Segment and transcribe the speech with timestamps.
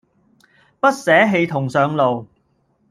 [0.79, 2.25] 不捨棄同上路